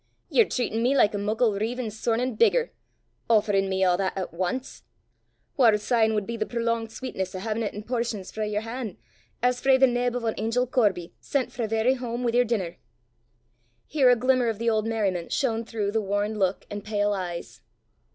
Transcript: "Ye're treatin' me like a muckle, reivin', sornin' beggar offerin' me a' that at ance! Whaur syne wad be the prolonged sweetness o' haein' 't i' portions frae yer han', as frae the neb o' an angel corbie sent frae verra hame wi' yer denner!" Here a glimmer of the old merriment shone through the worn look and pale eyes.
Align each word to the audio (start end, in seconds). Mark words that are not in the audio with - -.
"Ye're 0.31 0.49
treatin' 0.49 0.81
me 0.81 0.97
like 0.97 1.13
a 1.13 1.19
muckle, 1.19 1.53
reivin', 1.53 1.91
sornin' 1.91 2.33
beggar 2.35 2.71
offerin' 3.29 3.69
me 3.69 3.83
a' 3.83 3.95
that 3.97 4.17
at 4.17 4.33
ance! 4.33 4.81
Whaur 5.59 5.77
syne 5.77 6.15
wad 6.15 6.25
be 6.25 6.35
the 6.37 6.47
prolonged 6.47 6.91
sweetness 6.91 7.35
o' 7.35 7.39
haein' 7.39 7.59
't 7.61 7.77
i' 7.77 7.81
portions 7.83 8.31
frae 8.31 8.49
yer 8.49 8.61
han', 8.61 8.97
as 9.43 9.61
frae 9.61 9.77
the 9.77 9.85
neb 9.85 10.15
o' 10.15 10.25
an 10.25 10.33
angel 10.39 10.65
corbie 10.65 11.13
sent 11.19 11.51
frae 11.51 11.67
verra 11.67 11.93
hame 11.93 12.23
wi' 12.23 12.31
yer 12.31 12.43
denner!" 12.43 12.77
Here 13.85 14.09
a 14.09 14.15
glimmer 14.15 14.47
of 14.47 14.57
the 14.57 14.71
old 14.71 14.87
merriment 14.87 15.31
shone 15.31 15.63
through 15.65 15.91
the 15.91 16.01
worn 16.01 16.39
look 16.39 16.65
and 16.71 16.83
pale 16.83 17.13
eyes. 17.13 17.61